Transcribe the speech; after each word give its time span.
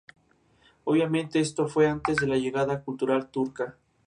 Obviamente, 0.83 1.39
esto 1.39 1.67
fue 1.67 1.87
antes 1.87 2.17
de 2.17 2.25
la 2.25 2.37
llegada 2.39 2.81
cultural 2.83 3.29
turca. 3.29 3.77